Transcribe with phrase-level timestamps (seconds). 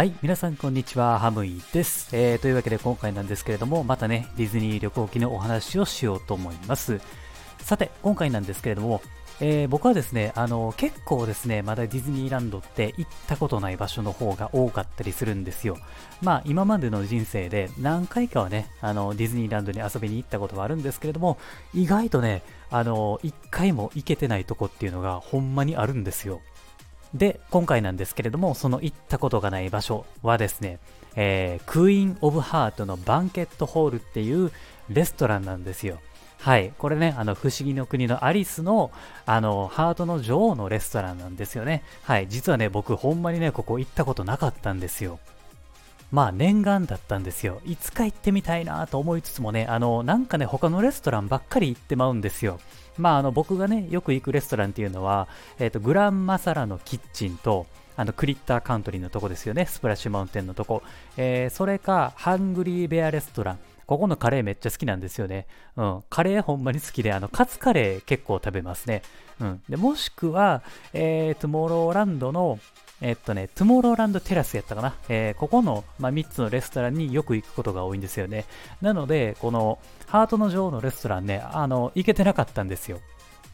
[0.00, 7.02] はい、皆さんこんにちは、ハムイです、えーというわけで今回なんですけれども、またね、ディズニー旅行記のお話をしようと思います。
[7.58, 9.02] さて、今回なんですけれども、
[9.40, 15.76] えー僕はですね、あの、結構ですね、まだディズニーランドって行ったことない場所の方が多かったりするんですよ。
[16.22, 21.36] まあ、今までの人生で何回かはね、あの、ディズニーランドに遊びに行ったことはあるんですけれども、
[21.74, 26.40] 意外とね、あの、一回も行けてないとこっていうのがほんまにあるんですよ。
[27.14, 30.78] で、今回なんですけれども、その行ったことがない場所はですね、
[31.16, 34.52] えークイーン・オブ・ハートのバンケットホールっていう
[34.88, 35.98] レストランなんですよ。
[36.38, 36.72] はい。
[36.78, 38.90] これね、あの、不思議の国のアリスの、
[39.26, 41.82] あの、ハートの女王のレストランなんですよね。
[42.02, 42.28] はい。
[42.28, 45.18] 実はね、僕、ほんまにね、ここ行ったことなかったんですよ。
[46.10, 47.60] まあ念願だったんですよ。
[47.64, 52.58] いつか行ってみたいなと思いつつもね、あの、なんかね、他のレストランばっかり行ってまうんですよ。
[53.00, 59.66] まあ、あの、僕がね、よく行くレストランっていうのは、えっ、と、グランマサラのキッチンと、あの、クリッターカントリーのとこですよね。
[59.66, 60.82] スプラッシュマウンテンのとこ。
[61.16, 63.58] えーそれか、ハングリーベアレストラン。
[63.86, 65.46] ここのカレーめっちゃ好きなんですよね。
[65.76, 66.04] うん。
[66.08, 69.02] カレーほんまに好きで、あの、カツカレー結構食べますね。
[69.40, 69.62] うん。
[69.68, 72.58] で、もしくは、えー、トゥモローランドの、
[73.00, 74.94] えっとね、トゥモローランドテラスやったかな。
[75.08, 78.44] えーここの、まあ、3つのレストランによく行くことが多いんですよね。
[78.82, 83.00] なので、この、ハートの女王のレストランね、あの、行けてなかったんですよ。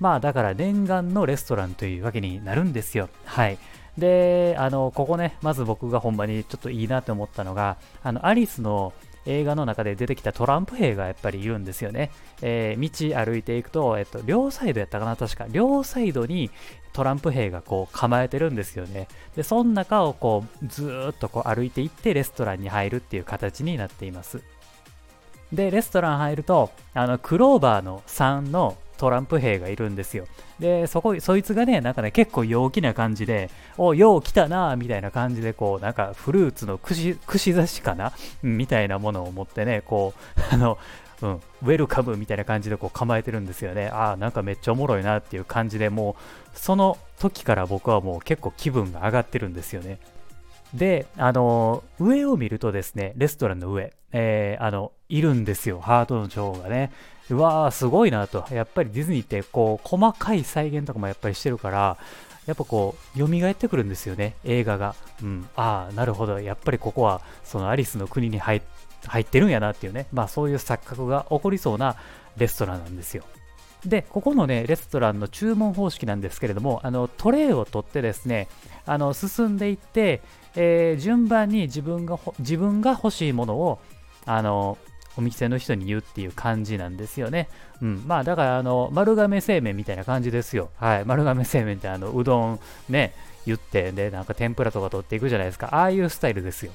[0.00, 3.08] まあ、だから念願のレストランというわけになるんですよ。
[3.24, 3.58] はい。
[3.96, 8.92] で、あの、ここね、まず僕がほんまにちょっといいなと思ったのが、あの、アリスの
[9.26, 12.10] 映画の中で出てきたトランプ兵がやっぱりいるんですよね。
[12.42, 15.46] えー道歩いていくと、えっと、両サイドやったかな、確か。
[15.50, 16.50] 両サイドに
[16.92, 19.08] トランプ兵がこう構えてるんですよね。
[19.34, 24.42] で、その中をこう、ずーっとこう歩いていってレストランに入るっていう形になっています。
[25.52, 30.26] で、レストラン入ると、あの、クローバーの3のトランプ兵がいるんですよ。
[30.58, 40.78] で、そこ、そいつがね、なんかね、結構陽気な感じで、お、よう来たなみたいな感じで、こう、なんかフルーツの串、串刺しかなみたいなものを持ってね、こう、 あの、
[41.22, 43.88] うん、ウェルカムみたいな感じでこう構えてるんですよね。
[43.88, 46.16] ああ、なんかめっちゃおもろいなっていう感じでも
[46.54, 49.98] う、その時から僕はもう結構気分が上がってるんですよね。
[50.74, 56.92] で、あの上を見るとですね、レストランの上、えーあの、いるんですよ、ハートの女王がね。
[57.30, 58.44] うわー、すごいなと。
[58.50, 61.96] やっぱりディズニーって、こう、細かい再現とかもやっぱりしてるから、
[62.46, 64.94] やっぱこう、蘇ってくるんですよね、映画が。
[65.22, 66.38] うん、ああ、なるほど。
[66.40, 71.96] やっぱりここは、そのアリスの国に入ってるんやなっていうね、まあそういう錯覚が起こりそうな
[72.36, 73.24] レストランなんですよ。
[73.84, 78.48] で、ここのね、レストランの注文方式なんですけれども、あの、トレイを取ってですね、
[78.84, 80.22] あの、進んでいって、
[80.54, 83.80] えー順番に自分が、自分が欲しいものを、
[84.26, 84.76] あの、
[85.16, 87.48] お店の人に言うっていう感じなんですよね。
[87.80, 88.04] うん。
[88.06, 90.68] まあ、だから、あの、丸亀製麺みたいな感じですよ。
[90.76, 91.04] はい。
[91.04, 93.14] 丸亀製麺って、あの、うどんね、
[93.46, 95.68] 言って、で、なんか天ぷらとか取っていくじゃないですか。
[95.72, 96.72] ああいうスタイルですよ。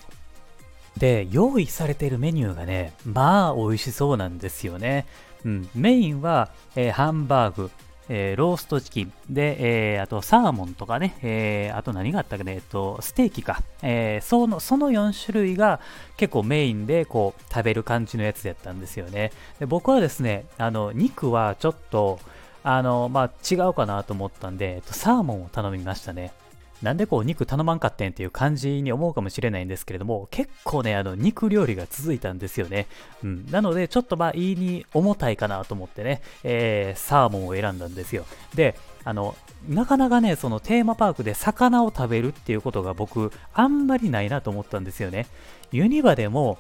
[0.97, 5.05] で、用意されているメニューがね、まあ、美味しそうなんですよね。
[5.45, 5.69] うん。
[5.75, 7.71] メインは、えーハンバーグ、
[8.13, 13.63] えーローストチキン、で、えーあとサーモンとかね、えーあと何があったかね、えっと、ステーキか。
[13.81, 15.79] えーその、その4種類が
[16.17, 19.31] 結構メインでこう食べる感じのやつやったんですよね。
[19.59, 22.19] で僕はですね、あの、肉はちょっと、
[22.63, 26.33] あの、まあ、違うかなと思ったんで、えっとサーモンを頼みましたね。
[26.81, 32.87] なんでこう肉頼まんかってんっていう感じに思うかもしれないんですけれども、結構ね、あの肉料理が続いたんですよね。
[33.23, 33.45] うん。
[33.51, 38.25] なので、ちょっとまあ、いいに重たいかなと思ってね、えーサーモンを選んだんですよ。
[38.55, 39.35] で、あの、
[39.67, 45.27] なかなかね、そのテーマパークで魚を食べるっていうことが僕、あんまりないなと思ったんですよね。
[45.71, 46.57] ユニバでも、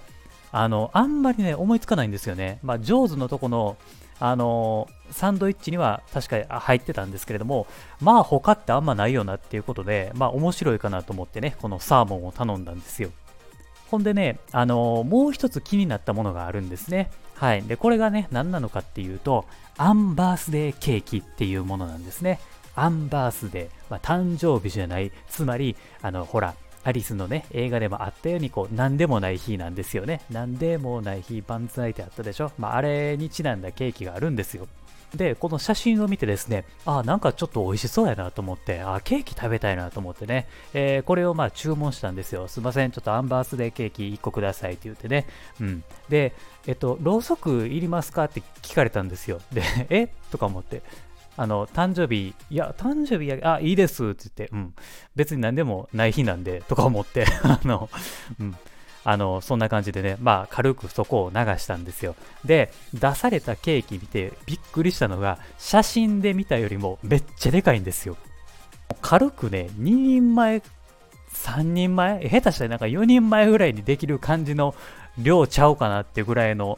[0.51, 2.59] あの、あんまりね、思いつかないんですよね。
[2.63, 3.77] まあ、ジョーズのとこの、
[4.21, 7.65] あのサンドイッチには確かに入ってたんですけれども、
[7.99, 13.09] まあ他ってあんまないよなっていうことで、まあ面白いかなと思ってね、このサーモンを頼んだんですよ。
[13.89, 17.09] ほんでね、あのもう一つ気になったものがあるんですね。
[17.33, 17.63] はい。
[17.63, 19.45] で、これがね、何なのかっていうと、
[19.75, 22.39] アンバースデーケーキっていうものなんですね。
[22.75, 26.53] アンバースデー、まあ、誕生日じゃない、つまり、あの、ほら、
[26.83, 30.21] アリスのね、映画でもあったように、こう、なんでもない日なんですよね。
[30.29, 32.51] なんでもない日、万歳ってあったでしょ。
[32.57, 34.67] まあ、あれにちなんだケーキがあるんですよ。
[35.15, 42.47] で、この写真を見てですね、あ、なんかちょっと美味しそうやなと思って、あ、ケーキ食べたいなと思ってね、えーこれをまあ注文したんですよ。
[42.47, 45.27] すいません、ちょっとアンバースデーケーキ1個くださいって言ってね。
[45.59, 45.83] うん。
[46.07, 46.33] で、
[46.65, 49.41] えっと、ろうそくいりますかって聞かれたんですよ。
[49.51, 50.07] で、え？
[50.31, 50.81] とか思って。
[51.37, 54.73] あの、誕生日、いや、誕生日や、あ、いいですって言って、うん。
[55.15, 57.89] 別に何でもない日なんで、とか思って、 あの、
[58.39, 58.55] うん。
[59.03, 62.15] あの、そんな感じでね、まあ、軽くそこを流したんですよ。
[62.45, 68.17] で、出されたケーキ見てびっくりしたのが、写真で見たよりもめっちゃでかいんですよ。
[69.01, 70.61] 軽くね、2人前
[71.33, 74.75] 3人前下手したらなんか4人前ぐらいにできる感じの
[75.17, 76.77] 量ちゃうかなってぐらいの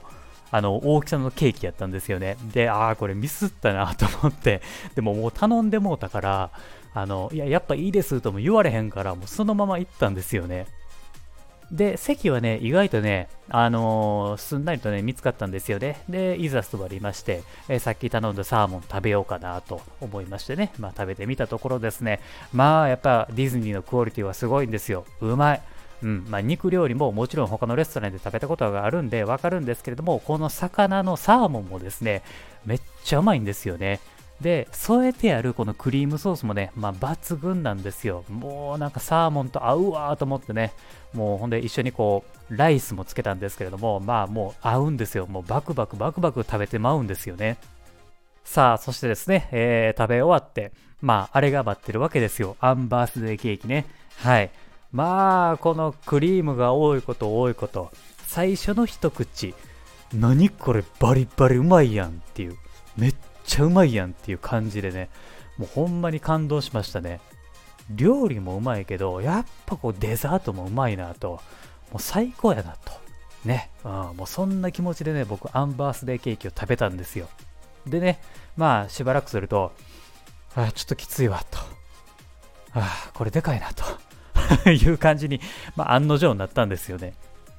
[0.54, 2.38] あの大きさのケーキやったんですよね。
[2.54, 4.62] で、ああ、これミスったなと思って、
[4.94, 6.52] でももう頼んでもうたから、
[6.94, 10.68] あのいや、やっぱいいですとも言われへんから、もうそのまま行ったんですよね。
[11.72, 16.04] で、席はね、意外とね、あのー、すんなりとね、見つかったんですよね。
[16.08, 22.20] で、いざ座りまして、えー、さっき頼んだサーモン食べようかなと思いましてね、まあ食べてみたところですね、
[22.54, 25.06] まあやっぱディズニーのクオリティはすごいんですよ。
[25.20, 25.62] うまい。
[26.04, 32.24] うんまあ、肉料理ももちろん他のレストランで食べたことがあるんでわかるんですけれども、この魚のサーモンもですね、
[32.66, 34.00] めっちゃうまいんですよね。
[34.42, 38.26] で、添えてあるこのクリームソースもね、まあ、抜群なんですよ。
[38.30, 40.74] もうなんかサーモンと合うわーと思ってね、
[41.14, 45.26] もうほんで一緒にこう、ライスもつけたんですけれども、まあもう合うんですよ。
[45.28, 47.58] もうバクバクバクバク食べてまうんですよね。
[48.44, 52.58] さあ、そしてですね、えー、食べ終わって、まあ、あれが待ってるわけですよ。
[52.60, 53.86] アンバースデーケーキね。
[54.18, 54.52] はい。
[54.94, 57.92] まあ、このクリームが多いこと多いこと、
[58.28, 59.56] 最初の一口、
[60.14, 62.58] 何これバリバリうまいやんっていう、
[62.96, 65.10] めっちゃうまいやんっていう感じでね、
[65.58, 67.20] もうほんまに感動しましたね。
[67.90, 71.42] 料理もうまいけど、やっぱこうデザートもうまいなと、
[71.92, 72.94] もう最高やなと。
[73.46, 77.28] ね、うん、もうそんな気持ちでね、僕、アンバースデーケーキを食べたんですよ。
[77.86, 78.22] でね、
[78.56, 79.74] まあ、しばらくすると、
[80.56, 81.58] あちょっときついわと。
[82.76, 83.84] あこれでかいなと
[84.70, 85.40] いう感じに、
[85.76, 87.14] まあ、案の定になったんですよね。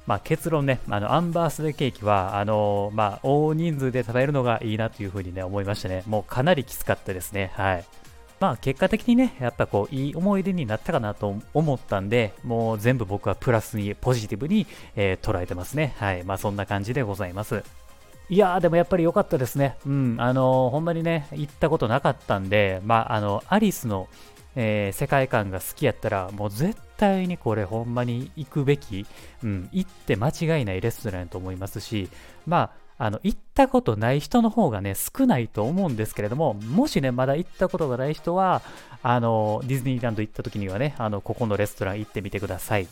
[0.05, 6.03] まあ、結論ね、あのアンバースデーケーキはあのー、まあ、大人数で食べるのがいいなというふうに、ね、思いましたね。
[6.05, 7.51] もうかなりきつかったですね。
[7.55, 7.85] はい。
[8.39, 15.95] まあ、結果的にね、やっぱこう、いい思い出になったかなと思ったんで、もう全部僕はプラスに、ポジティブに、えー、捉えてますね。
[15.97, 16.23] はい。
[16.23, 17.63] まあ、そんな感じでございます。
[18.27, 19.77] いやー、でもやっぱり良かったですね。
[19.85, 24.09] うん、あのー、ほんまにね、行ったことなかったんで、まあ、あの、アリスの、
[24.55, 29.05] えー、世界観が好きやったら、もう絶対にこれほんまに行くべき、
[29.43, 32.09] うん、行って間違いないレストランやと思いますし、
[32.45, 38.61] まあ、あの、行ったことない人の方がね、少ないと思うんですけれども、もしね、まだ行ったことがない人は、
[39.03, 42.87] あの、ディズニーランド行った時にはね、あの、ここのレストラン行ってみてください。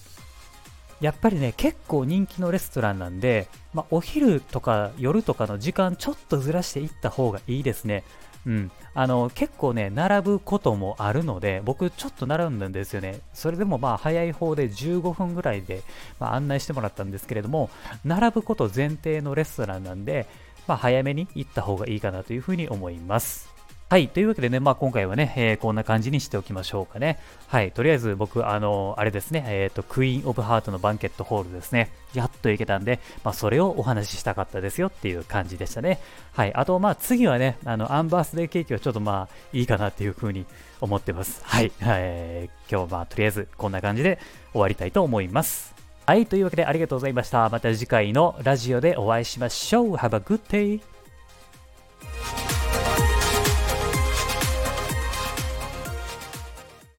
[0.99, 8.03] やっぱりね、結構人気のレストランなんで、まあ、お昼とか夜とかの時間ちょっとずらして行った方がいいですね。
[8.45, 13.21] うん、あの結構ね、並ぶこともあるので、僕ちょっと並んだんですよね。
[13.33, 15.81] それでもまあ早い方で15分ぐらいで、
[16.19, 17.69] まあ、案内してもらったんですけれども、
[18.03, 20.27] 並ぶこと前提のレストランなんで、
[20.67, 23.52] まあ、早めに行った方がいいかなというふうに思います。
[23.89, 24.07] はい。
[24.07, 27.19] というわけでね、まあ今回はね、えー、こんな感じにしておきましょうかね。
[27.47, 27.71] はい。
[27.71, 31.91] とりあえず僕、あの、あれですね、えっ、ー、と、クイーン・オブ・ハートのバンケットホールですね。
[32.15, 35.99] やっと行けたんで、まあそれをお話ししたかったですよっていう感じでしたね。
[36.31, 36.53] はい。
[36.55, 40.47] あと、まあ次はね、あの、アンバースデーケーキはちょっとまあいいかなっていうふうに
[40.81, 41.41] 思ってます。
[41.43, 41.71] はい。
[41.81, 44.17] えー、今日はまあとりあえずこんな感じで
[44.53, 45.73] 終わりたいと思います。
[46.07, 46.25] はい。
[46.25, 47.47] というわけでありがとうございました。
[47.49, 49.93] また次回のラジオでお会いしましょう。
[49.93, 50.92] Have a good day!